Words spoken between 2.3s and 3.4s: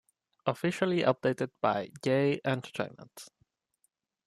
Entertainment.